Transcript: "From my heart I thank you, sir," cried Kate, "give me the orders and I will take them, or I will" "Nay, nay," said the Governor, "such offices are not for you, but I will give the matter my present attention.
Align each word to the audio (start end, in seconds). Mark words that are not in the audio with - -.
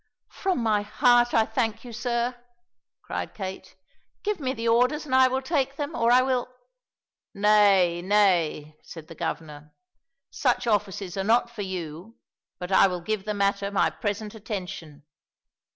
"From 0.31 0.63
my 0.63 0.81
heart 0.81 1.31
I 1.35 1.45
thank 1.45 1.83
you, 1.85 1.93
sir," 1.93 2.35
cried 3.03 3.35
Kate, 3.35 3.75
"give 4.23 4.39
me 4.39 4.51
the 4.51 4.67
orders 4.67 5.05
and 5.05 5.13
I 5.13 5.27
will 5.27 5.43
take 5.43 5.75
them, 5.75 5.93
or 5.95 6.11
I 6.11 6.23
will" 6.23 6.49
"Nay, 7.45 8.01
nay," 8.01 8.79
said 8.81 9.09
the 9.09 9.13
Governor, 9.13 9.75
"such 10.31 10.65
offices 10.65 11.17
are 11.17 11.23
not 11.23 11.51
for 11.51 11.61
you, 11.61 12.15
but 12.57 12.71
I 12.71 12.87
will 12.87 13.01
give 13.01 13.25
the 13.25 13.35
matter 13.35 13.69
my 13.69 13.91
present 13.91 14.33
attention. 14.33 15.03